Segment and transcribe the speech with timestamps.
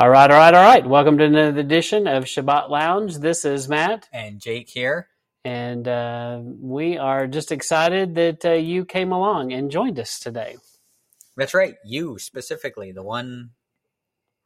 [0.00, 0.86] All right, all right, all right.
[0.86, 3.18] Welcome to another edition of Shabbat Lounge.
[3.18, 5.08] This is Matt, And Jake here.
[5.44, 10.56] and uh, we are just excited that uh, you came along and joined us today.
[11.36, 11.74] That's right.
[11.84, 13.50] You specifically, the one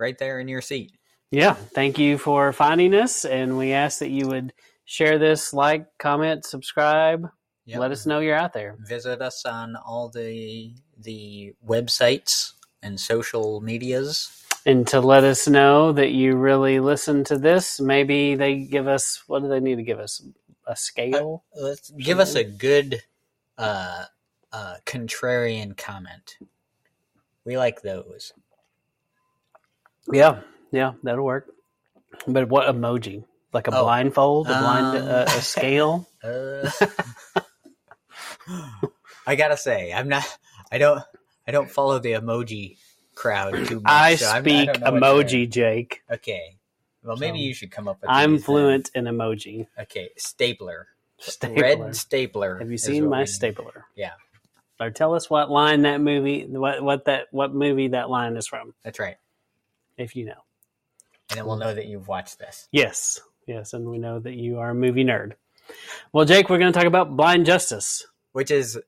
[0.01, 0.93] right there in your seat.
[1.31, 4.53] Yeah, thank you for finding us, and we ask that you would
[4.87, 7.29] share this, like, comment, subscribe.
[7.67, 7.79] Yep.
[7.79, 8.77] Let us know you're out there.
[8.81, 14.44] Visit us on all the the websites and social medias.
[14.67, 19.23] And to let us know that you really listen to this, maybe they give us
[19.27, 20.23] what do they need to give us?
[20.67, 21.45] A scale?
[21.55, 23.03] Let's give us a good
[23.59, 24.05] uh,
[24.53, 26.39] uh, contrarian comment.
[27.45, 28.33] We like those.
[30.11, 30.41] Yeah,
[30.73, 31.49] yeah, that'll work.
[32.27, 33.25] But what emoji?
[33.53, 33.83] Like a Oh.
[33.83, 35.09] blindfold, a blind, Um.
[35.11, 36.09] uh, a scale?
[36.25, 36.71] Uh,
[39.27, 40.25] I gotta say, I'm not.
[40.73, 41.03] I don't.
[41.47, 42.79] I don't follow the emoji
[43.15, 43.83] crowd too much.
[43.87, 46.03] I so speak don't know what emoji, Jake.
[46.11, 46.57] Okay.
[47.03, 48.11] Well, maybe So, you should come up with.
[48.11, 48.45] I'm these then.
[48.45, 49.67] fluent in emoji.
[49.79, 50.89] Okay, stapler.
[51.19, 51.63] Stapler.
[51.63, 52.59] Red stapler.
[52.59, 53.87] Have you seen my stapler?
[53.95, 54.13] Yeah.
[54.81, 58.47] Or tell us what line that movie, what what that what movie that line is
[58.47, 59.17] from, That's right.
[59.97, 60.43] if you know.
[61.31, 62.69] And then we'll know that you've watched this.
[62.73, 65.35] Yes, yes, and we know that you are a movie nerd.
[66.13, 68.07] Well, Jake, we're going to talk about blind justice.
[68.33, 68.79] Which is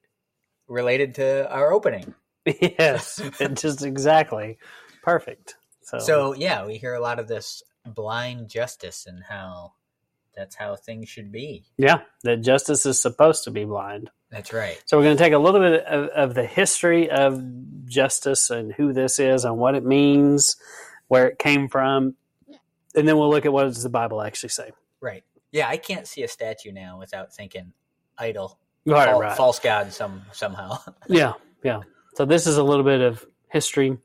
[0.67, 2.14] related to our opening.
[2.78, 3.20] yes,
[3.55, 4.58] just exactly
[5.02, 5.56] perfect.
[5.83, 9.72] So, So yeah, we hear a lot of this blind justice and how
[10.34, 11.64] that's how things should be.
[11.78, 14.11] yeah, that justice is supposed to be blind.
[14.30, 14.83] That's right.
[14.86, 17.42] So we're going to take a little bit of, of the history of
[17.86, 20.56] justice and who this is and what it means,
[21.08, 22.17] where it came from,
[22.94, 24.72] and then we'll look at what does the Bible actually say.
[25.00, 25.22] Right.
[25.52, 27.72] Yeah, I can't see a statue now without thinking
[28.19, 29.36] idol, Right, fal- right.
[29.36, 30.78] false god some somehow.
[31.08, 31.80] Yeah, yeah.
[32.17, 33.98] So this is a little bit of history,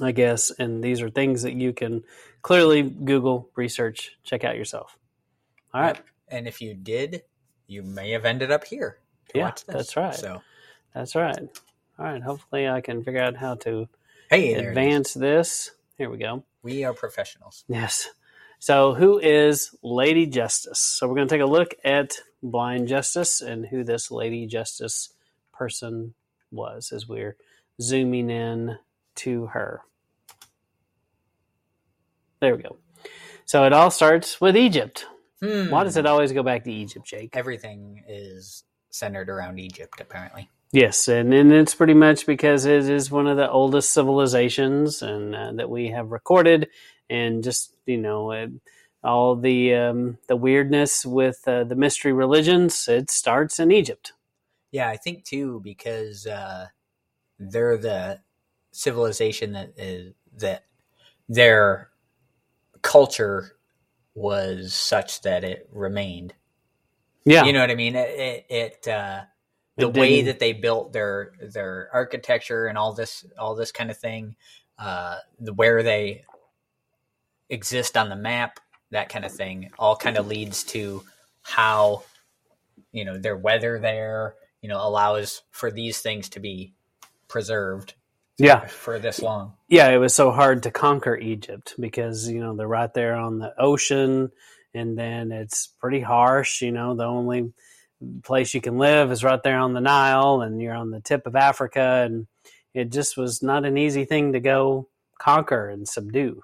[0.00, 2.02] I guess, and these are things that you can
[2.42, 4.98] clearly Google, research, check out yourself.
[5.72, 7.22] All right, and if you did,
[7.68, 8.98] you may have ended up here.
[9.28, 9.76] to Yeah, watch this.
[9.76, 10.14] that's right.
[10.16, 10.42] So
[10.92, 11.38] that's right.
[12.00, 13.88] All right, hopefully I can figure out how to
[14.28, 14.68] hey, there it is.
[14.70, 15.70] advance this.
[15.98, 16.42] Here we go.
[16.64, 17.62] We are professionals.
[17.68, 18.08] Yes.
[18.58, 20.80] So, who is Lady Justice?
[20.80, 25.10] So, we're going to take a look at Blind Justice and who this Lady Justice
[25.52, 26.14] person
[26.50, 27.36] was as we're
[27.80, 28.78] zooming in
[29.16, 29.82] to her.
[32.40, 32.78] There we go.
[33.44, 35.06] So, it all starts with Egypt.
[35.42, 35.70] Hmm.
[35.70, 37.30] Why does it always go back to Egypt, Jake?
[37.36, 40.48] Everything is centered around Egypt, apparently.
[40.72, 45.34] Yes, and, and it's pretty much because it is one of the oldest civilizations and
[45.34, 46.68] uh, that we have recorded,
[47.08, 48.46] and just you know uh,
[49.02, 52.86] all the um, the weirdness with uh, the mystery religions.
[52.86, 54.12] It starts in Egypt.
[54.72, 56.66] Yeah, I think too because uh,
[57.38, 58.20] they're the
[58.72, 60.64] civilization that is that
[61.28, 61.90] their
[62.82, 63.56] culture
[64.14, 66.34] was such that it remained.
[67.24, 67.96] Yeah, You know what I mean?
[67.96, 69.22] It, it, it uh,
[69.78, 73.90] the It way that they built their their architecture and all this all this kind
[73.90, 74.36] of thing,
[74.78, 76.24] uh, the where they
[77.48, 78.60] exist on the map,
[78.90, 81.02] that kind of thing, all kind of leads to
[81.42, 82.02] how
[82.92, 86.72] you know their weather there, you know, allows for these things to be
[87.28, 87.94] preserved
[88.38, 89.54] yeah, for this long.
[89.68, 89.88] yeah.
[89.88, 93.52] It was so hard to conquer Egypt because you know they're right there on the
[93.60, 94.30] ocean,
[94.72, 96.62] and then it's pretty harsh.
[96.62, 97.52] You know, the only
[98.22, 101.26] place you can live is right there on the Nile, and you're on the tip
[101.26, 102.26] of Africa, and
[102.72, 104.88] it just was not an easy thing to go
[105.18, 106.42] conquer and subdue.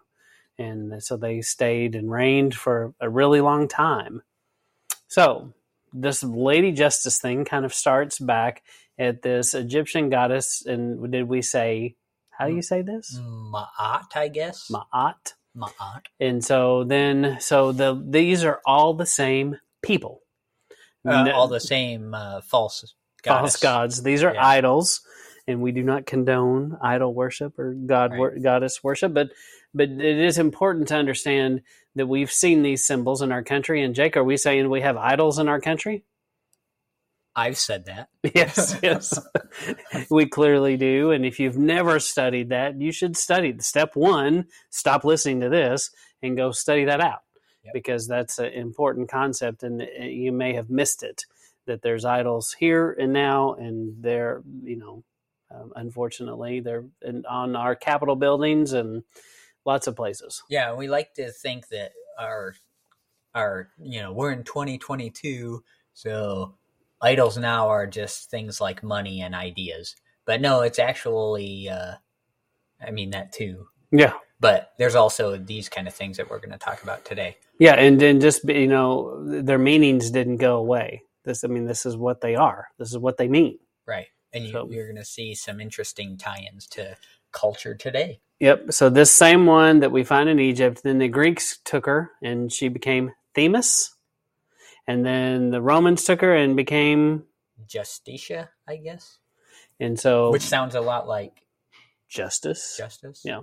[0.59, 4.23] And so they stayed and reigned for a really long time.
[5.09, 5.53] So
[5.93, 8.63] this Lady Justice thing kind of starts back
[8.99, 11.97] at this Egyptian goddess, and did we say
[12.39, 13.19] how do you say this?
[13.19, 14.71] Ma'at, I guess.
[14.71, 15.33] Ma'at.
[15.57, 16.03] Ma'at.
[16.21, 20.21] And so then, so the these are all the same people.
[21.07, 24.03] Uh, No- all the same uh, false false gods.
[24.03, 24.47] These are Yeah.
[24.47, 25.01] idols,
[25.49, 28.19] and we do not condone idol worship or god Right.
[28.19, 29.15] wor- goddess worship.
[29.15, 29.31] But
[29.77, 31.63] but it is important to understand
[31.97, 33.83] that we've seen these symbols in our country.
[33.83, 36.05] And Jake, are we saying we have idols in our country?
[37.37, 38.09] I've said that.
[38.35, 39.19] Yes, yes,
[40.11, 41.13] we clearly do.
[41.13, 43.55] And if you've never studied that, you should study.
[43.61, 45.91] Step one: stop listening to this
[46.23, 47.21] and go study that out,
[47.65, 47.75] Yep.
[47.75, 51.25] because that's an important concept, and uh, you may have missed it.
[51.67, 55.05] That there's idols here and now, and they're you know,
[55.55, 59.05] um, unfortunately, they're in, on our Capitol buildings and
[59.67, 60.43] lots of places.
[60.49, 62.55] Yeah, we like to think that our
[63.35, 66.55] our you know we're in 2022, so
[67.03, 69.97] idols now are just things like money and ideas.
[70.25, 71.95] But no, it's actually, uh,
[72.85, 73.69] I mean that too.
[73.93, 77.37] Yeah, but there's also these kind of things that we're going to talk about today.
[77.59, 81.03] Yeah, and then just you know, their meanings didn't go away.
[81.25, 82.69] This, I mean, this is what they are.
[82.79, 83.59] This is what they mean.
[83.87, 86.97] Right, and you, So- you're going to see some interesting tie-ins to
[87.37, 88.21] culture today.
[88.41, 88.73] Yep.
[88.73, 92.51] So this same one that we find in Egypt, then the Greeks took her and
[92.51, 93.95] she became Themis,
[94.87, 97.25] and then the Romans took her and became,
[97.69, 99.19] Justitia, I guess,
[99.79, 101.47] and so which sounds a lot like
[102.09, 102.77] justice.
[102.77, 103.23] justice.
[103.25, 103.41] Yeah.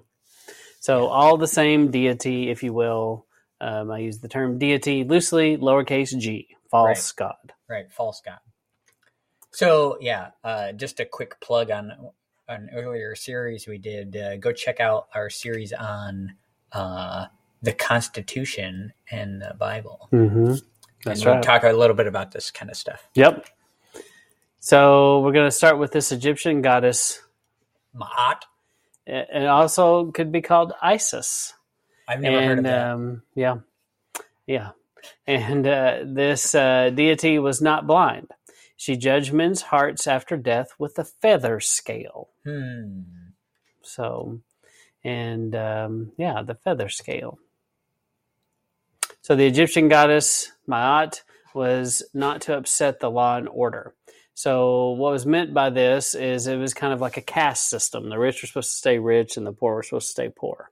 [0.80, 3.26] So all the same deity, if you will.
[3.62, 7.54] Um, I use the term deity loosely, lowercase g, false god.
[7.70, 8.40] Right, false god.
[9.52, 11.92] So yeah, uh, just a quick plug on
[12.48, 14.16] an earlier series we did.
[14.16, 16.36] Uh, go check out our series on
[16.72, 17.26] uh,
[17.62, 20.10] the Constitution and the Bible.
[20.12, 20.56] Mm-hmm.
[21.06, 21.44] That's and we'll right.
[21.44, 23.08] talk a little bit about this kind of stuff.
[23.16, 23.48] Yep.
[24.60, 27.22] So we're going to start with this Egyptian goddess.
[27.96, 28.44] Ma'at.
[29.06, 31.54] It also could be called Isis.
[32.08, 32.92] I've never heard of and that.
[32.92, 33.58] um, yeah,
[34.48, 34.72] yeah,
[35.28, 38.32] and uh, this uh, deity was not blind.
[38.76, 42.30] She judged men's hearts after death with a feather scale.
[42.46, 43.02] hmm.
[43.82, 44.40] So,
[45.04, 47.38] and um, yeah, the feather scale.
[49.22, 51.24] So the Egyptian goddess Maat
[51.54, 53.94] was not to upset the law and order.
[54.34, 58.10] So what was meant by this is it was kind of like a caste system.
[58.10, 60.72] The rich were supposed to stay rich and the poor were supposed to stay poor.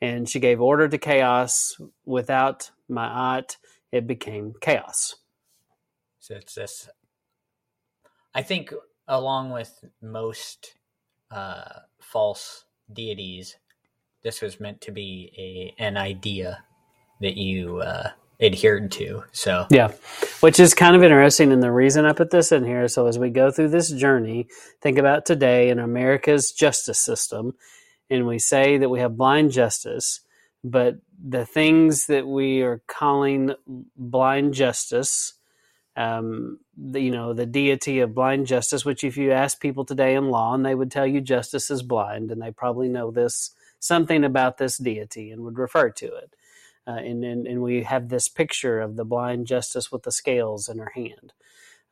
[0.00, 1.76] And she gave order to chaos.
[2.04, 3.56] Without Ma'at,
[3.90, 5.16] it became chaos.
[6.20, 6.88] So it's this.
[8.34, 8.72] I think,
[9.08, 10.74] along with most
[11.30, 13.56] uh, false deities,
[14.22, 16.64] this was meant to be a an idea
[17.20, 19.24] that you uh, adhered to.
[19.32, 19.92] So Yeah,
[20.40, 21.52] which is kind of interesting.
[21.52, 24.48] And the reason I put this in here, so as we go through this journey,
[24.80, 27.54] think about today in America's justice system,
[28.10, 30.20] and we say that we have blind justice,
[30.64, 33.54] but the things that we are calling
[33.96, 35.34] blind justice,
[36.00, 40.14] um, the, you know, the deity of blind justice, which if you ask people today
[40.14, 43.50] in law, and they would tell you justice is blind, and they probably know this
[43.80, 46.34] something about this deity and would refer to it.
[46.86, 50.70] Uh, and, and and we have this picture of the blind justice with the scales
[50.70, 51.34] in her hand.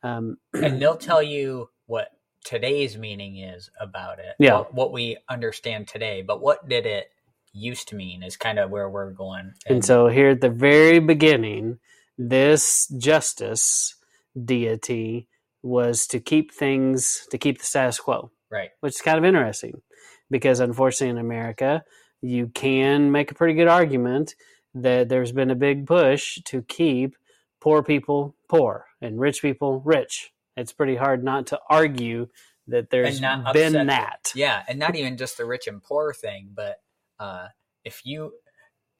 [0.01, 2.09] Um, and they'll tell you what
[2.43, 4.35] today's meaning is about it.
[4.39, 4.55] Yeah.
[4.55, 7.11] What, what we understand today, but what did it
[7.53, 9.53] used to mean is kind of where we're going.
[9.67, 11.77] and so here at the very beginning,
[12.17, 13.95] this justice
[14.45, 15.27] deity
[15.61, 19.81] was to keep things to keep the status quo, right, which is kind of interesting
[20.29, 21.83] because unfortunately in America,
[22.21, 24.35] you can make a pretty good argument
[24.73, 27.15] that there's been a big push to keep
[27.59, 30.31] poor people poor and rich people rich.
[30.55, 32.27] It's pretty hard not to argue
[32.67, 34.31] that there's been upset that.
[34.35, 36.81] yeah, and not even just the rich and poor thing, but
[37.19, 37.47] uh,
[37.83, 38.33] if you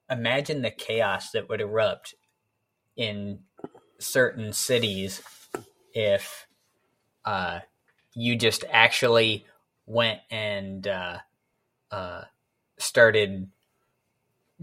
[0.09, 2.15] imagine the chaos that would erupt
[2.95, 3.39] in
[3.99, 5.21] certain cities
[5.93, 6.47] if
[7.25, 7.59] uh,
[8.15, 9.45] you just actually
[9.85, 11.17] went and uh,
[11.91, 12.23] uh,
[12.77, 13.49] started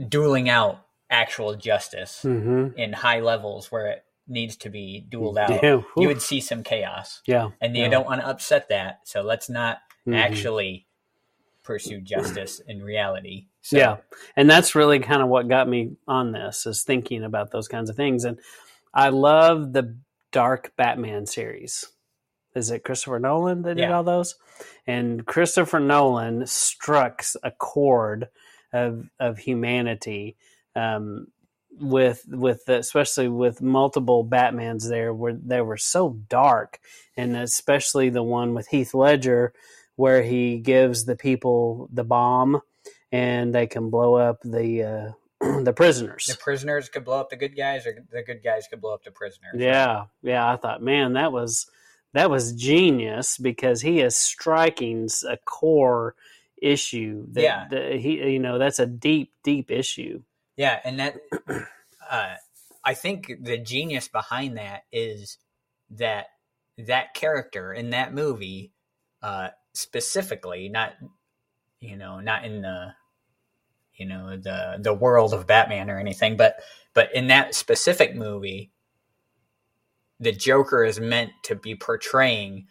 [0.08, 5.62] dueling out actual justice hmm in high levels where it needs to be dueled out,
[5.62, 7.22] Yeah, you would see some chaos.
[7.26, 7.50] Yeah.
[7.60, 7.88] And you Yeah.
[7.90, 10.16] don't want to upset that, so let's not Mhm.
[10.18, 10.86] actually
[11.62, 13.46] pursue justice in reality.
[13.62, 13.96] So, Yeah.
[14.36, 17.88] And that's really kind of what got me on this is thinking about those kinds
[17.90, 18.24] of things.
[18.24, 18.38] And
[18.96, 19.98] I love the
[20.32, 21.86] Dark Batman series.
[22.54, 24.36] Is it Christopher Nolan that did all those?
[24.86, 28.28] And Christopher Nolan struck a chord
[28.72, 30.38] of of humanity
[30.74, 31.26] um,
[31.78, 36.80] with with the, especially with multiple Batmans there where they were so dark,
[37.18, 39.52] and especially the one with Heath Ledger
[39.96, 42.62] where he gives the people the bomb
[43.12, 45.12] and they can blow up the uh,
[45.64, 46.26] the prisoners.
[46.26, 49.04] the prisoners could blow up the good guys, or the good guys could blow up
[49.04, 49.54] the prisoners.
[49.56, 50.50] Yeah, yeah.
[50.50, 51.66] I thought, man, that was
[52.12, 56.14] that was genius because he is striking a core
[56.60, 57.26] issue.
[57.32, 57.66] That, Yeah.
[57.70, 60.22] that he, you know, that's a deep, deep issue.
[60.56, 61.16] Yeah, and that
[62.10, 62.34] uh,
[62.84, 65.38] I think the genius behind that is
[65.90, 66.26] that
[66.78, 68.72] that character in that movie,
[69.22, 70.94] uh, specifically, not
[71.80, 72.94] you know, not in the
[73.96, 76.56] you know the the world of Batman or anything, but
[76.94, 78.72] but in that specific movie,
[80.20, 82.66] the Joker is meant to be portraying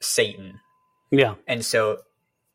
[0.00, 0.60] Satan,
[1.10, 1.98] Yeah, and so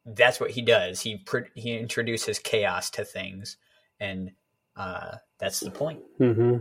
[0.05, 1.01] that's what he does.
[1.01, 1.23] He
[1.55, 3.57] he introduces chaos to things,
[3.99, 4.31] and
[4.75, 6.01] uh, that's the point.
[6.17, 6.57] hmm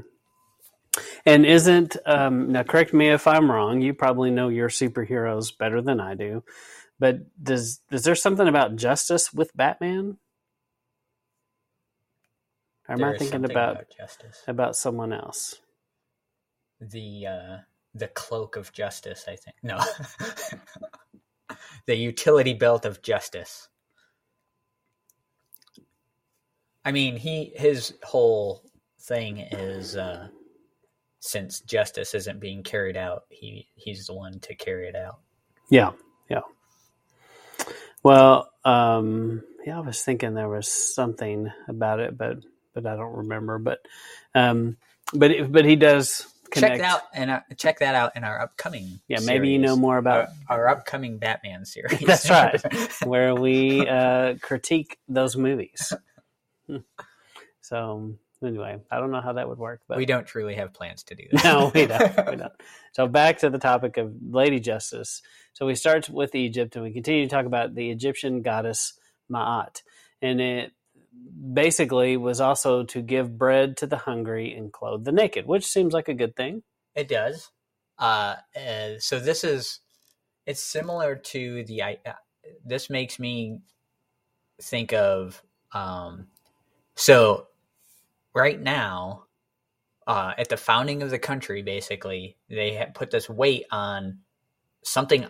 [1.26, 2.62] And isn't um, now?
[2.64, 3.80] Correct me if I'm wrong.
[3.80, 6.44] You probably know your superheroes better than I do.
[6.98, 10.18] But does is there something about justice with Batman?
[12.90, 14.42] Am I thinking something about, justice?
[14.48, 15.56] about someone else?
[16.80, 17.56] The uh,
[17.94, 19.26] the cloak of justice.
[19.28, 19.78] I think no.
[21.86, 23.68] the utility belt of justice.
[26.84, 28.64] I mean, he his whole
[28.98, 30.28] thing is uh,
[31.20, 35.20] since justice isn't being carried out, he he's the one to carry it out.
[35.68, 35.92] Yeah,
[36.28, 36.40] yeah.
[38.02, 42.38] Well, um, yeah, I was thinking there was something about it, but
[42.74, 43.58] but I don't remember.
[43.58, 43.80] But
[44.34, 44.76] um,
[45.12, 46.74] but it, but he does connect.
[46.74, 49.00] Check that out and uh, check that out in our upcoming.
[49.08, 52.00] Yeah, maybe you know more about our, our upcoming Batman series.
[52.00, 52.60] That's right.
[53.04, 55.92] where we uh, critique those movies.
[57.60, 61.02] so anyway, I don't know how that would work, but we don't truly have plans
[61.04, 61.44] to do that.
[61.44, 62.30] no, we don't.
[62.30, 62.52] We don't.
[62.92, 65.22] So back to the topic of Lady Justice.
[65.52, 68.94] So we start with Egypt, and we continue to talk about the Egyptian goddess
[69.30, 69.82] Ma'at,
[70.22, 70.72] and it
[71.52, 75.92] basically was also to give bread to the hungry and clothe the naked, which seems
[75.92, 76.62] like a good thing.
[76.94, 77.50] It does.
[77.98, 78.36] Uh,
[78.98, 79.80] so this is
[80.46, 81.82] it's similar to the.
[81.82, 81.94] Uh,
[82.64, 83.60] this makes me
[84.62, 85.42] think of.
[85.72, 86.28] Um,
[86.96, 87.46] so
[88.34, 89.24] right now,
[90.06, 94.18] uh, at the founding of the country, basically they put this weight on
[94.82, 95.26] something,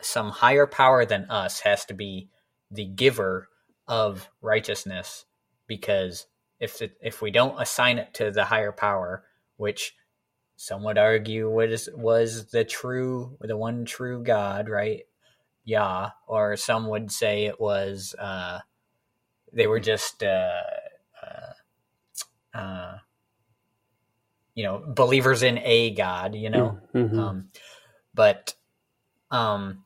[0.00, 2.28] some higher power than us has to be
[2.70, 3.48] the giver
[3.88, 5.26] of righteousness,
[5.66, 6.26] because
[6.60, 9.24] if it, if we don't assign it to the higher power,
[9.56, 9.94] which
[10.56, 15.02] some would argue was was the true the one true God, right?
[15.64, 18.60] Yah, or some would say it was uh,
[19.52, 20.62] they were just uh,
[21.22, 21.62] uh,
[22.58, 22.98] uh,
[24.54, 26.78] you know believers in a God, you know.
[26.94, 27.18] Mhm.
[27.18, 27.48] Um,
[28.14, 28.54] but
[29.30, 29.84] um,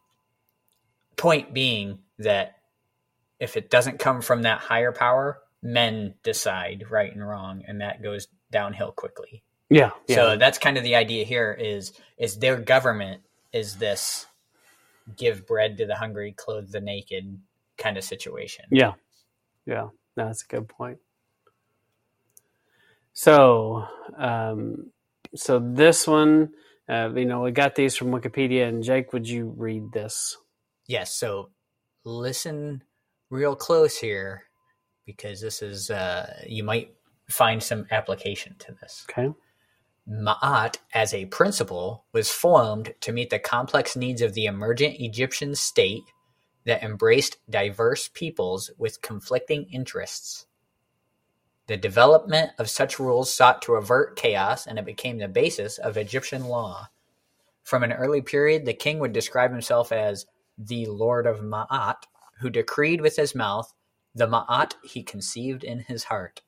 [1.17, 2.56] point being that
[3.41, 8.03] if it doesn't come from that higher power, men decide right and wrong, and that
[8.03, 9.43] goes downhill quickly.
[9.71, 14.27] yeah, yeah, So that's kind of the idea here is is their government is this
[15.17, 17.39] give bread to the hungry, clothe the naked
[17.79, 18.67] kind of situation.
[18.71, 18.93] yeah,
[19.67, 19.89] yeah.
[20.17, 20.99] That's a good point.
[23.13, 23.85] So,
[24.19, 24.93] um,
[25.35, 26.51] so this one,
[26.89, 30.37] uh, you know, we got these from Wikipedia, and Jake, would you read this?
[30.87, 31.51] Yes, so
[32.05, 32.83] listen
[33.31, 34.45] real close here
[35.05, 36.95] because this is uh you might
[37.29, 39.07] find some application to this.
[39.11, 39.33] Okay.
[40.09, 45.55] Ma'at, as a principle, was formed to meet the complex needs of the emergent Egyptian
[45.57, 46.05] state
[46.65, 50.47] that embraced diverse peoples with conflicting interests.
[51.67, 55.97] The development of such rules sought to avert chaos, and it became the basis of
[55.97, 56.89] Egyptian law.
[57.65, 61.97] From an early period, the king would describe himself as the Lord of Ma'at,
[62.41, 63.73] who decreed with his mouth
[64.15, 66.43] the Ma'at he conceived in his heart.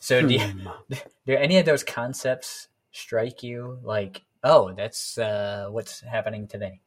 [0.00, 0.68] So, do, you, Hmm.
[1.26, 6.80] do any of those concepts strike you like, oh, that's uh, what's happening today?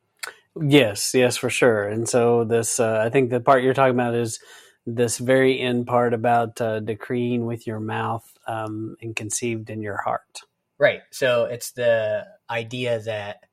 [0.60, 1.88] Yes, yes, for sure.
[1.88, 4.40] And so this, uh, I think the part you're talking about is
[4.86, 9.98] this very end part about uh, decreeing with your mouth um, and conceived in your
[9.98, 10.42] heart.
[10.80, 11.02] Right.
[11.12, 13.44] So it's the idea that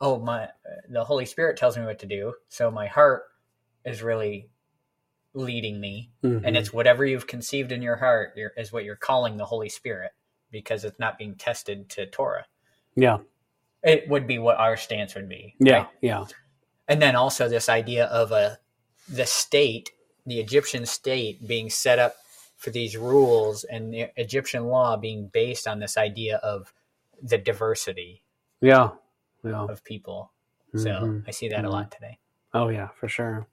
[0.00, 0.48] oh my
[0.90, 3.22] the Holy Spirit tells me what to do, so my heart
[3.84, 4.48] is really
[5.34, 6.56] leading me, and Mhm.
[6.56, 10.12] it's whatever you've conceived in your heart you're, is what you're calling the Holy Spirit
[10.50, 12.46] because it's not being tested to Torah.
[12.96, 13.18] yeah,
[13.82, 15.56] It would be what our stance would be.
[15.58, 15.88] yeah, right?
[16.00, 16.26] yeah,
[16.86, 18.58] and then also this idea of a
[19.08, 19.90] the state,
[20.24, 22.14] the Egyptian state, being set up
[22.56, 26.72] for these rules, and the Egyptian law being based on this idea of
[27.20, 28.22] the diversity
[28.60, 28.90] yeah,
[29.42, 29.64] yeah.
[29.68, 30.32] of people.
[30.76, 31.24] So Mhm.
[31.28, 32.18] I see that a lot today.
[32.54, 33.46] Oh yeah, for sure.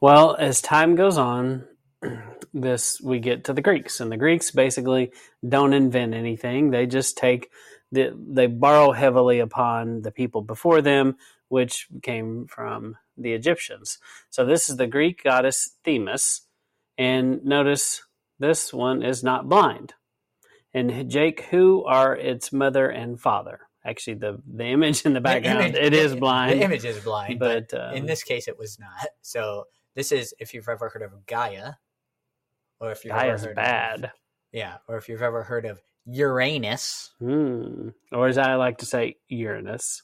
[0.00, 1.64] Well, as time goes on,
[2.54, 5.12] this we get to the Greeks, and the Greeks basically
[5.46, 6.70] don't invent anything.
[6.70, 7.50] They just take
[7.92, 11.16] the they borrow heavily upon the people before them,
[11.48, 13.98] which came from the Egyptians.
[14.30, 16.42] So this is the Greek goddess Themis,
[16.98, 18.02] and notice
[18.38, 19.94] this one is not blind.
[20.74, 23.60] And Jake, who are its mother and father?
[23.82, 26.60] Actually, the the image in the background image- it is the- blind.
[26.60, 29.08] The image is blind, but, but um, in this case, it was not.
[29.22, 29.64] So
[29.96, 31.72] this is if you've ever heard of Gaia,
[32.80, 34.04] or if you've Gaia's ever heard bad.
[34.04, 34.10] Of,
[34.52, 37.10] yeah, or if you've ever heard of Uranus.
[37.18, 37.88] Hmm.
[38.12, 40.02] Or as I like to say, Uranus.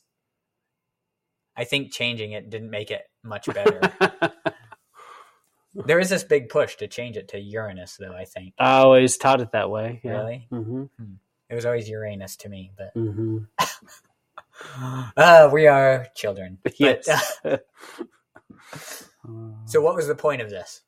[1.56, 3.80] I think changing it didn't make it much better.
[5.75, 8.14] there is this big push to change it to Uranus, though.
[8.14, 10.00] I think I always taught it that way.
[10.02, 10.12] Yeah.
[10.12, 10.84] really, Mm-hmm.
[11.50, 12.72] it was always Uranus to me.
[12.76, 13.38] But Mm-hmm.
[15.16, 16.58] uh, we are children.
[16.64, 17.38] But, Yes.
[17.44, 17.58] uh,
[19.66, 20.82] so, what was the point of this?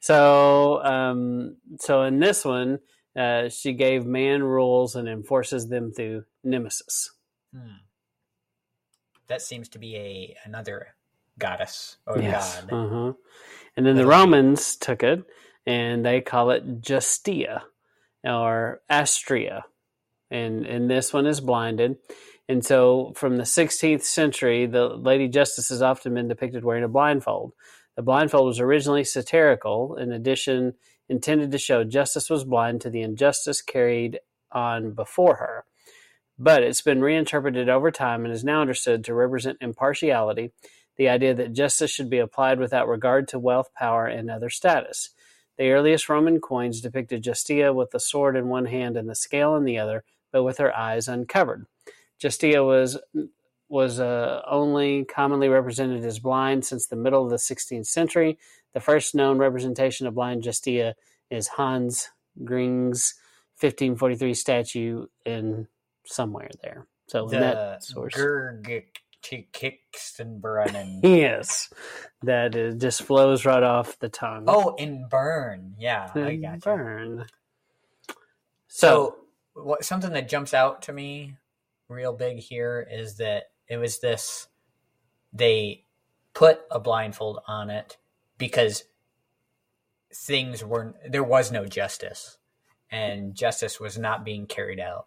[0.00, 2.80] So, um, so in this one,
[3.16, 7.12] uh, she gave man rules and enforces them through nemesis.
[7.54, 7.82] Hmm.
[9.28, 10.94] That seems to be a another
[11.38, 12.62] goddess or Yes.
[12.62, 12.72] god.
[12.72, 13.12] Uh-huh.
[13.76, 15.24] And then the Romans took it
[15.66, 17.62] and they call it Justia
[18.24, 19.62] or Astraea.
[20.30, 21.96] And and this one is blinded.
[22.48, 26.88] And so from the 16th century, the Lady Justice has often been depicted wearing a
[26.88, 27.52] blindfold.
[27.96, 30.74] The blindfold was originally satirical, in addition,
[31.08, 34.18] intended to show justice was blind to the injustice carried
[34.50, 35.64] on before her.
[36.38, 40.52] But it's been reinterpreted over time and is now understood to represent impartiality,
[40.96, 45.10] the idea that justice should be applied without regard to wealth, power, and other status.
[45.58, 49.54] The earliest Roman coins depicted Justia with the sword in one hand and the scale
[49.54, 51.66] in the other, but with her eyes uncovered.
[52.22, 52.98] Justia was
[53.68, 58.38] was uh, only commonly represented as blind since the middle of the 16th century.
[58.74, 60.94] The first known representation of blind Justia
[61.30, 62.10] is Hans
[62.44, 63.14] Gring's
[63.60, 65.68] 1543 statue in
[66.04, 66.86] somewhere there.
[67.08, 68.14] So in The that source.
[68.14, 71.00] Gurgikstenbrunnen.
[71.02, 71.72] Yes,
[72.22, 74.44] that it just flows right off the tongue.
[74.48, 75.74] Oh, in Bern.
[75.78, 76.60] Yeah, I And got you.
[76.60, 77.26] Bern.
[78.68, 79.16] So,
[79.54, 81.36] what something that jumps out to me
[81.92, 84.48] real big here is that it was this
[85.32, 85.84] they
[86.34, 87.98] put a blindfold on it
[88.38, 88.84] because
[90.14, 92.38] things weren't there was no justice
[92.90, 95.06] and justice was not being carried out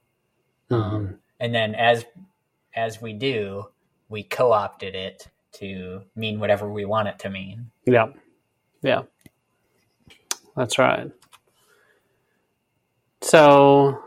[0.71, 0.75] Mhm.
[0.75, 2.05] um, and then as
[2.75, 3.65] as we do
[4.09, 8.07] we co-opted it to mean whatever we want it to mean yeah,
[8.81, 9.03] yeah,
[10.55, 11.11] that's right.
[13.21, 13.99] So,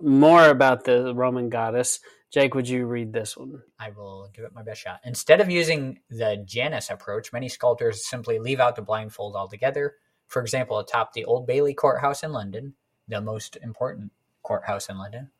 [0.00, 2.00] more about the Roman goddess.
[2.32, 3.62] Jake, would you read this one?
[3.78, 5.00] I will give it my best shot.
[5.04, 9.96] Instead of using the Janus approach, many sculptors simply leave out the blindfold altogether.
[10.28, 12.72] For example, atop the Old Bailey Courthouse in London,
[13.06, 15.30] the most important courthouse in London,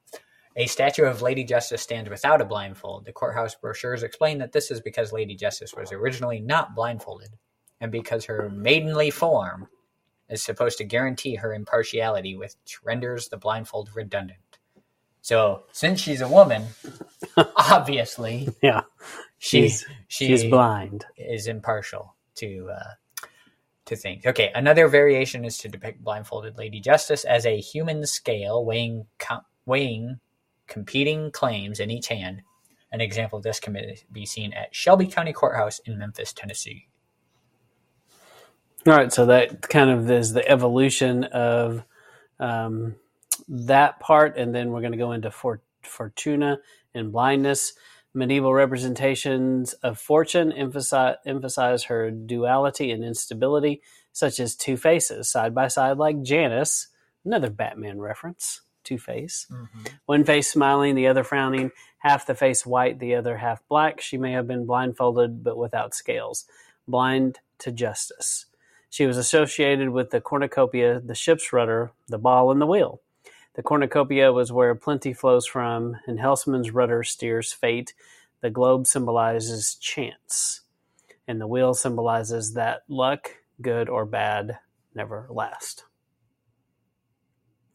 [0.55, 3.07] a statue of Lady Justice stands without a blindfold.
[3.07, 7.31] The courthouse brochures explain that this is because Lady Justice was originally not blindfolded,
[7.81, 9.68] and because her maidenly form
[10.28, 14.59] is supposed to guarantee her impartiality, which renders the blindfold redundant.
[15.22, 16.66] So, since she's a woman,
[17.57, 18.83] obviously Yeah,
[19.38, 21.07] she she's she she's blind.
[21.16, 22.95] is impartial to uh,
[23.87, 24.25] to things.
[24.27, 29.45] Okay, another variation is to depict blindfolded Lady Justice as a human scale weighing co-
[29.66, 30.21] weighing
[30.66, 32.42] competing claims in each hand.
[32.92, 33.77] An example of this can
[34.11, 36.88] be seen at Shelby County Courthouse in Memphis, Tennessee.
[38.87, 41.85] All right, so that kind of is the evolution of
[42.40, 42.97] um,
[43.49, 46.59] that part, and then we're going to go into for, Fortuna
[46.94, 47.72] and blindness.
[48.14, 53.81] Medieval representations of fortune emphasize, emphasize her duality and instability,
[54.12, 56.88] such as two faces side by side, like Janus,
[57.24, 58.61] another Batman reference.
[58.85, 59.46] Two Face.
[59.48, 59.83] Mm-hmm.
[60.07, 64.00] One face smiling, the other frowning, half the face white, the other half black.
[64.00, 66.46] She may have been blindfolded, but without scales.
[66.88, 68.46] Blind to justice.
[68.90, 73.00] She was associated with the cornucopia, the ship's rudder, the ball, and the wheel.
[73.54, 77.94] The cornucopia was where plenty flows from, and Helsman's rudder steers fate.
[78.40, 80.62] The globe symbolizes chance,
[81.28, 84.58] and the wheel symbolizes that luck, good or bad,
[84.94, 85.84] never last.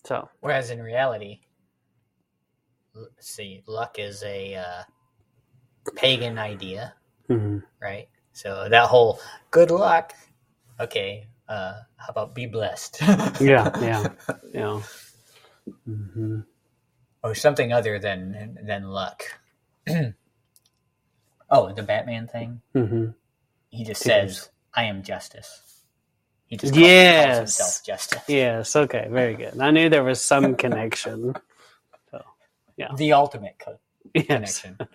[0.04, 1.42] So, Whereas in reality,
[2.96, 4.84] let's see, luck is a uh,
[5.96, 6.96] pagan idea,
[7.30, 7.64] mhm.
[7.82, 8.08] right?
[8.34, 9.20] So that whole
[9.52, 10.14] good luck,
[10.80, 13.00] okay, uh, how about be blessed?
[13.42, 14.08] yeah, yeah,
[14.54, 14.82] yeah.
[15.86, 16.40] Hmm
[17.24, 19.24] or something other than than luck.
[21.50, 22.62] oh, the Batman thing.
[22.74, 23.08] hmm
[23.70, 25.64] He just says, "I am justice."
[26.48, 27.40] He just calls, Yes.
[27.40, 28.24] himself justice.
[28.28, 28.76] Yes.
[28.76, 29.08] Okay.
[29.12, 29.60] Very good.
[29.60, 31.36] I knew there was some connection.
[32.78, 33.80] Yeah, The ultimate co-
[34.14, 34.28] Yes.
[34.30, 34.78] connection.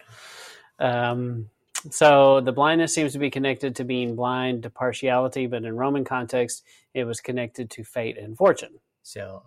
[0.78, 1.50] Um,
[1.90, 6.04] so the blindness seems to be connected to being blind to partiality, but in Roman
[6.04, 8.80] context, it was connected to fate and fortune.
[9.02, 9.44] So,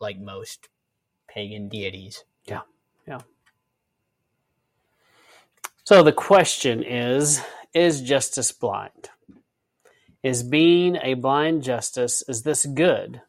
[0.00, 0.68] like most
[1.28, 2.62] pagan deities, Yeah.
[3.06, 3.20] Yeah.
[5.84, 7.42] So the question is:
[7.74, 9.10] Is justice blind?
[10.22, 13.22] Is being a blind justice is this good?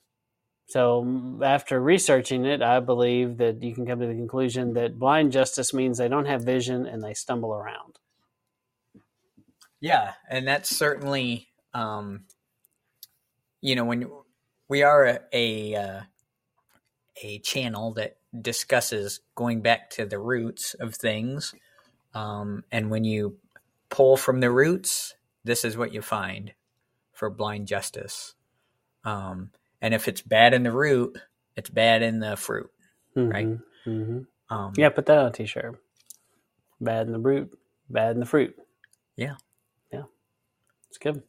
[0.67, 5.31] So after researching it, I believe that you can come to the conclusion that blind
[5.31, 7.99] justice means they don't have vision and they stumble around.
[9.81, 12.25] Yeah, and that's certainly, um,
[13.61, 14.09] you know, when
[14.69, 16.01] we are a a, uh,
[17.23, 21.53] a channel that discusses going back to the roots of things,
[22.13, 23.37] um, and when you
[23.89, 26.53] pull from the roots, this is what you find
[27.13, 28.35] for blind justice.
[29.03, 31.17] Um, and if it's bad in the root,
[31.55, 32.69] it's bad in the fruit.
[33.15, 33.47] Right.
[33.85, 34.19] hmm
[34.49, 35.79] Um, Yeah, put that on a t-shirt.
[36.79, 37.57] Bad in the root,
[37.89, 38.55] bad in the fruit.
[39.15, 39.35] Yeah.
[39.91, 40.03] Yeah.
[40.89, 41.23] It's good.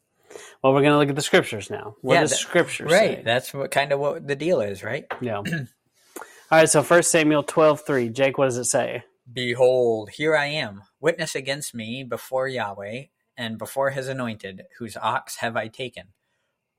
[0.63, 1.95] Well, we're going to look at the scriptures now.
[2.01, 3.17] What Yeah, does that- scripture Right.
[3.17, 3.21] say?
[3.23, 5.05] That's what kind of what the deal is, right?
[5.21, 5.37] Yeah.
[5.37, 8.09] All right, so First Samuel 12:3.
[8.09, 9.03] Jake, what does it say?
[9.31, 13.05] Behold, here I am, witness against me before Yahweh
[13.37, 16.09] and before his anointed, whose ox have I taken?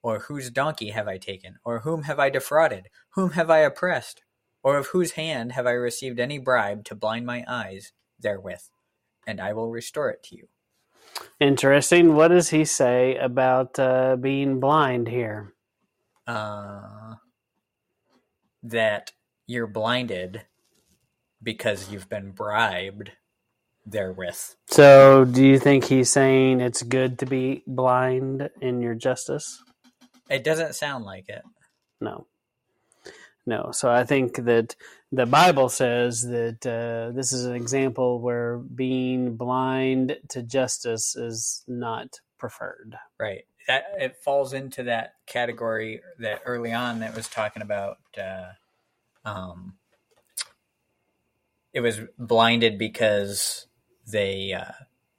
[0.03, 1.57] Or whose donkey have I taken?
[1.65, 2.89] Or whom have I defrauded?
[3.15, 4.23] Whom have I oppressed?
[4.63, 8.63] Or of whose hand have I received any bribe to blind my eyes therewith?
[9.27, 10.49] And I will restore it to you.
[11.41, 12.15] Interesting.
[12.15, 15.53] What does he say about uh, being blind here?
[16.27, 17.17] Uh,
[18.63, 19.13] that
[19.47, 20.43] you're blinded
[21.43, 23.13] because you've been bribed
[23.87, 24.55] therewith.
[24.69, 29.63] So, do you think he's saying it's good to be blind in your justice?
[30.31, 31.43] It doesn't sound like it.
[32.01, 32.27] No.
[33.47, 33.71] No.
[33.73, 34.75] So I think that
[35.15, 41.63] the Bible says that uh, this is an example where being blind to justice is
[41.69, 42.97] not preferred.
[43.19, 43.45] Right.
[43.69, 47.99] That it falls into that category that early on that was talking about.
[48.19, 48.53] Uh,
[49.25, 49.75] um,
[51.73, 53.67] it was blinded because
[54.07, 54.73] they uh,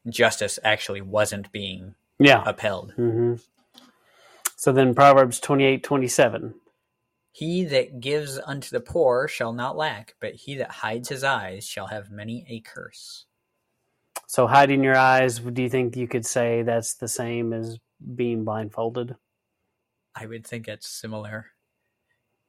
[0.09, 2.43] justice actually wasn't being Yeah.
[2.45, 2.93] upheld.
[2.95, 3.35] hmm
[4.57, 6.55] So then Proverbs twenty eight twenty seven.
[7.35, 11.67] He that gives unto the poor shall not lack, but he that hides his eyes
[11.67, 13.25] shall have many a curse.
[14.25, 17.77] So hiding your eyes, do you think you could say that's the same as
[18.15, 19.17] being blindfolded?
[20.15, 21.47] I would think it's similar.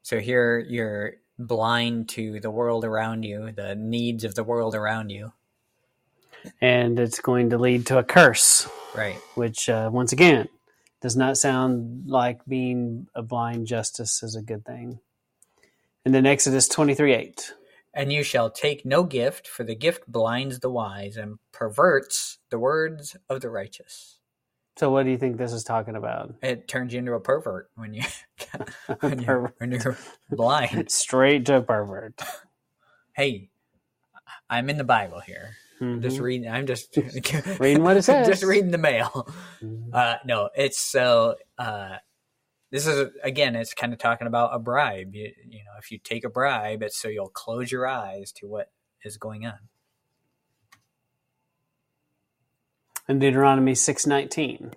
[0.03, 5.11] So here you're blind to the world around you, the needs of the world around
[5.11, 5.33] you.
[6.61, 8.69] And it's going to lead to a curse.
[8.95, 9.17] Right.
[9.35, 10.49] which uh, once again
[11.01, 15.01] does not sound like being a blind justice is a good thing.
[16.05, 17.53] And then Exodus 23 8.
[17.93, 22.59] And you shall take no gift, for the gift blinds the wise and perverts the
[22.59, 24.19] words of the righteous.
[24.77, 26.35] So, what do you think this is talking about?
[26.43, 28.03] It turns you into a pervert when you
[29.01, 29.97] when you're, when you're
[30.31, 30.91] blind.
[30.91, 32.21] Straight to a pervert.
[33.15, 33.49] Hey,
[34.51, 35.57] I'm in the Bible here.
[35.81, 36.49] I'm just reading.
[36.51, 36.97] I'm just
[37.61, 38.27] Reading what it says.
[38.27, 39.29] just reading the mail.
[39.63, 39.91] Mhm.
[39.93, 41.37] Uh, no, it's so.
[41.59, 41.97] Uh,
[42.71, 43.57] this is again.
[43.57, 45.15] It's kind of talking about a bribe.
[45.15, 48.47] You, you know, if you take a bribe, it's so you'll close your eyes to
[48.47, 48.71] what
[49.05, 49.59] is going on.
[53.09, 54.73] And Deuteronomy six nineteen,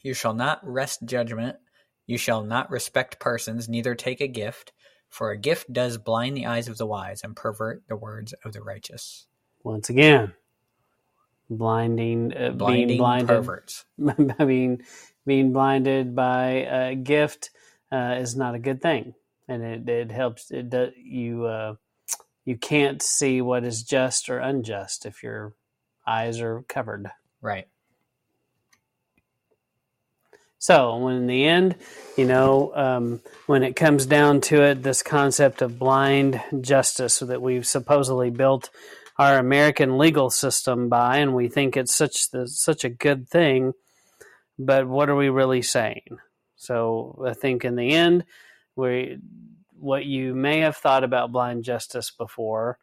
[0.00, 1.56] You shall not wrest judgment.
[2.06, 4.72] You shall not respect persons, neither take a gift.
[5.08, 8.52] For a gift does blind the eyes of the wise and pervert the words of
[8.52, 9.26] the righteous.
[9.66, 10.32] Once again,
[11.50, 13.26] blinding, uh, being blinded.
[13.26, 13.84] perverts.
[14.38, 14.84] I mean,
[15.26, 17.50] being blinded by a gift
[17.90, 19.14] uh, is not a good thing,
[19.48, 20.52] and it, it helps.
[20.52, 21.46] It does you.
[21.46, 21.74] Uh,
[22.44, 25.54] you can't see what is just or unjust if your
[26.06, 27.10] eyes are covered.
[27.42, 27.66] Right.
[30.58, 31.74] So, when in the end,
[32.16, 37.42] you know, um, when it comes down to it, this concept of blind justice that
[37.42, 38.70] we've supposedly built
[39.18, 43.72] our American legal system by, and we think it's such the, such a good thing,
[44.58, 46.18] but what are we really saying?
[46.56, 48.24] So, I think in the end,
[48.74, 49.18] we
[49.78, 52.78] what you may have thought about blind justice before,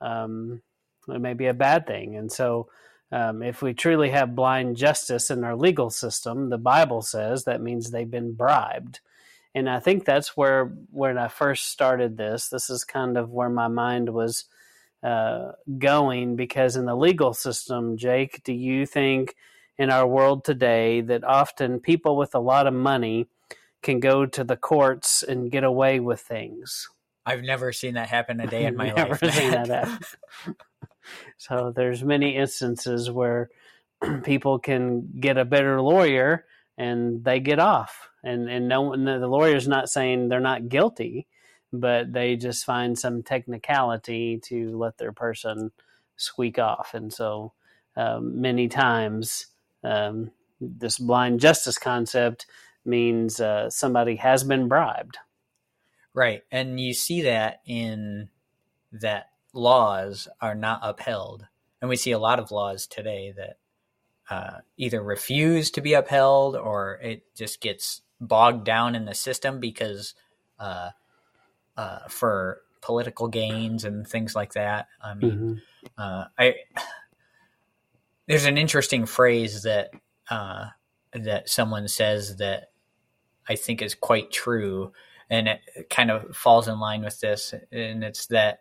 [0.00, 0.62] um,
[1.06, 2.68] it may be a bad thing, and so
[3.10, 7.62] um, if we truly have blind justice in our legal system, the Bible says that
[7.62, 9.00] means they've been bribed.
[9.54, 13.48] And I think that's where, when I first started this, this is kind of where
[13.48, 14.44] my mind was
[15.02, 19.34] uh, going because in the legal system, Jake, do you think
[19.78, 23.26] in our world today that often people with a lot of money
[23.82, 26.88] can go to the courts and get away with things?
[27.24, 29.34] I've never seen that happen a day in my Never life.
[29.34, 29.98] seen that happen.
[31.36, 33.50] so there's many instances where
[34.24, 39.26] people can get a better lawyer and they get off and and no one the
[39.26, 41.26] lawyer's not saying they're not guilty
[41.72, 45.70] but they just find some technicality to let their person
[46.16, 47.52] squeak off and so
[47.96, 49.46] um, many times
[49.84, 52.46] um, this blind justice concept
[52.84, 55.18] means uh, somebody has been bribed
[56.14, 56.42] Right.
[56.50, 58.28] And you see that in
[58.92, 61.46] that laws are not upheld.
[61.80, 63.58] And we see a lot of laws today that
[64.30, 69.60] uh, either refuse to be upheld or it just gets bogged down in the system
[69.60, 70.14] because
[70.58, 70.90] uh,
[71.78, 74.88] uh, for political gains and things like that.
[75.02, 75.62] I mean, Mhm.
[75.96, 76.56] uh, I
[78.26, 79.90] there's an interesting phrase that
[80.30, 80.66] uh,
[81.12, 82.70] that someone says that
[83.48, 84.92] I think is quite true,
[85.30, 88.60] and it kind of falls in line with this, and it's that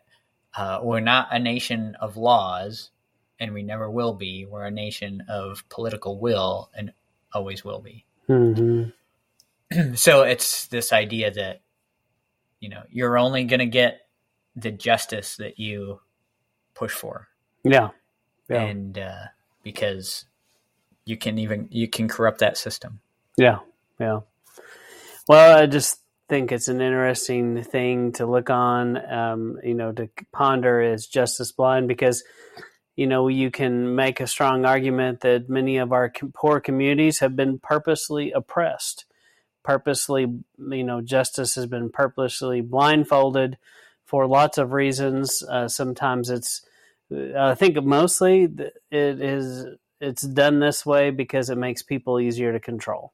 [0.56, 2.92] uh, we're not a nation of laws,
[3.40, 4.46] and we never will be.
[4.46, 6.94] We're a nation of political will, and
[7.34, 8.06] always will be.
[8.30, 9.94] Mm-hmm.
[9.96, 11.62] so it's this idea that
[12.60, 14.02] you know you're only going to get
[14.56, 16.00] the justice that you
[16.74, 17.28] push for
[17.64, 17.90] Yeah.
[18.50, 18.62] Yeah.
[18.64, 19.26] and uh,
[19.64, 20.26] because
[21.06, 23.00] you can even you can corrupt that system
[23.38, 23.60] Yeah,
[24.00, 24.22] yeah.
[25.28, 30.10] Well, I just think it's an interesting thing to look on, um, you know, to
[30.32, 32.24] ponder is justice blind because,
[32.96, 37.36] you know, you can make a strong argument that many of our poor communities have
[37.36, 39.06] been purposely oppressed.
[39.68, 43.58] Purposely, you know, justice has been purposely blindfolded
[44.06, 45.44] for lots of reasons.
[45.44, 46.62] Uh, sometimes it's,
[47.12, 48.44] I think mostly
[48.90, 49.66] it is,
[50.00, 53.12] it's done this way because it makes people easier to control.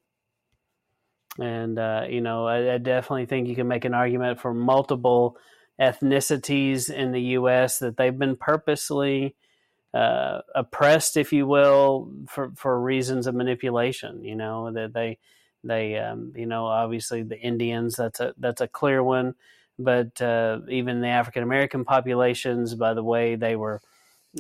[1.39, 5.37] And, uh, you know, I, I definitely think you can make an argument for multiple
[5.81, 7.79] ethnicities in the U.S.
[7.79, 9.33] that they've been purposely
[9.91, 14.23] uh, oppressed, if you will, for, for reasons of manipulation.
[14.23, 15.17] You know that they
[15.63, 19.35] they um, you know obviously the Indians that's a that's a clear one,
[19.79, 23.81] but uh, even the African American populations, by the way they were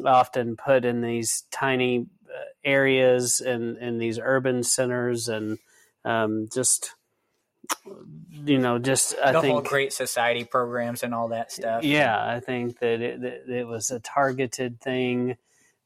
[0.05, 5.59] often put in these tiny uh, areas and in these urban centers and
[6.03, 6.95] um, just
[8.45, 11.83] you know just I the think whole great society programs and all that stuff.
[11.83, 15.37] Yeah, I think that it, that it was a targeted thing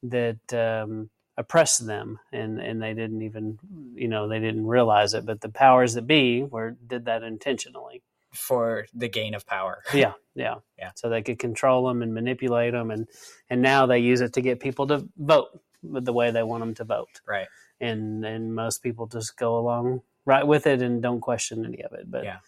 [0.02, 3.58] that um, oppressed them, and, and they didn't even,
[3.94, 5.24] you know, they didn't realize it.
[5.24, 8.02] But the powers that be were did that intentionally.
[8.34, 10.90] for the gain of power Yeah, yeah, Yeah.
[10.96, 13.06] So they could control them and manipulate them, and
[13.48, 15.48] and now they use it to get people to vote
[15.82, 17.20] the way they want them to vote.
[17.26, 17.48] right
[17.80, 21.92] And and most people just go along right with it and don't question any of
[21.94, 22.10] it.
[22.10, 22.40] But Yeah.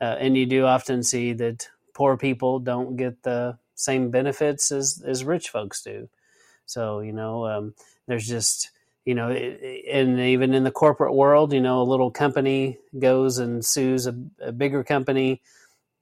[0.00, 5.02] uh, and you do often see that poor people don't get the same benefits as
[5.12, 6.08] as rich folks do.
[6.66, 7.74] So you know, um,
[8.06, 8.70] there's just
[9.04, 13.36] you know, it, and even in the corporate world, you know, a little company goes
[13.36, 15.42] and sues a, a bigger company.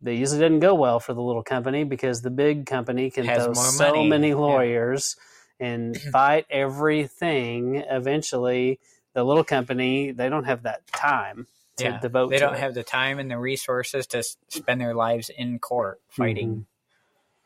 [0.01, 3.45] They usually doesn't go well for the little company because the big company can Has
[3.45, 4.09] throw so money.
[4.09, 4.37] many Yeah.
[4.37, 5.17] lawyers
[5.59, 7.77] and fight everything.
[7.89, 8.79] Eventually,
[9.15, 11.47] the little company they don't have that time
[11.79, 12.31] to yeah devote.
[12.31, 12.61] they don't it.
[12.61, 16.61] have the time and the resources to spend their lives in court fighting Mm-hmm.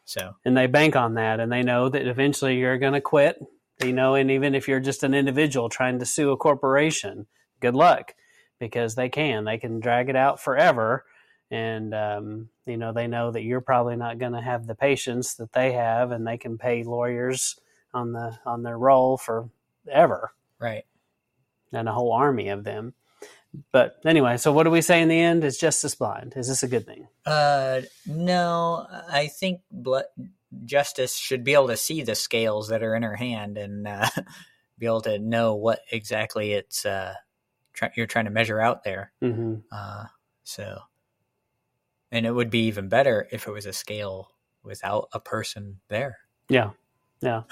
[0.04, 3.38] so and they bank on that and they know that eventually you're going to quit
[3.82, 7.26] you know and even if you're just an individual trying to sue a corporation
[7.60, 8.14] good luck
[8.58, 9.44] because they can.
[9.44, 11.04] They can drag it out forever.
[11.50, 15.34] And um, you know they know that you're probably not going to have the patience
[15.34, 17.56] that they have and they can pay lawyers
[17.94, 20.32] on the on their roll forever.
[20.58, 20.84] Right.
[21.72, 22.94] And a whole army of them.
[23.70, 25.44] But anyway so what do we say in the end?
[25.44, 26.32] Is justice blind?
[26.34, 27.06] Is this a good thing?
[27.24, 30.00] Uh, no, I think bl-
[30.64, 34.08] justice should be able to see the scales that are in her hand and uh,
[34.78, 37.14] be able to know what exactly it's uh,
[37.72, 39.12] try- you're trying to measure out there.
[39.20, 40.04] hmm Uh,
[40.44, 40.78] so,
[42.12, 44.30] and it would be even better if it was a scale
[44.62, 46.18] without a person there.
[46.48, 46.70] Yeah,
[47.20, 47.42] yeah,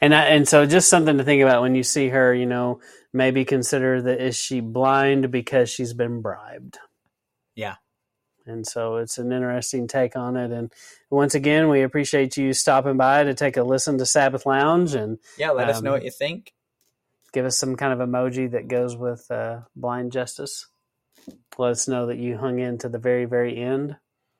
[0.00, 2.32] and I, and so just something to think about when you see her.
[2.32, 2.80] You know,
[3.12, 6.78] maybe consider that is she blind because she's been bribed?
[7.54, 7.76] Yeah.
[8.46, 10.50] And so it's an interesting take on it.
[10.50, 10.72] And
[11.10, 15.18] once again, we appreciate you stopping by to take a listen to Sabbath Lounge and
[15.38, 16.52] Yeah, let us know Um, what you think.
[17.32, 20.66] give us some kind of emoji that goes with uh, blind justice.
[21.58, 23.96] Let us know that you hung in to the very, very end.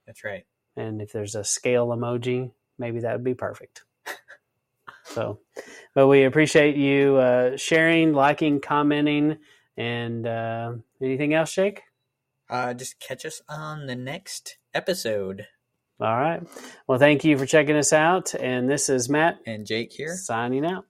[0.06, 0.44] That's right.
[0.76, 3.84] and if there's a scale emoji, maybe that would be perfect.
[5.04, 5.40] so,
[5.94, 9.38] but we appreciate you uh, sharing, liking, commenting,
[9.76, 11.82] and uh, anything else, Jake?
[12.50, 15.46] Uh, just catch us on the next episode.
[16.00, 16.42] All right.
[16.88, 18.34] Well, thank you for checking us out.
[18.34, 20.16] And this is Matt And Jake here.
[20.16, 20.84] signing out.